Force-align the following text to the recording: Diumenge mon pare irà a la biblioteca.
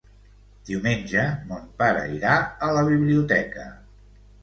Diumenge 0.69 1.27
mon 1.51 1.69
pare 1.83 2.03
irà 2.17 2.35
a 2.41 2.73
la 2.79 2.89
biblioteca. 2.91 3.73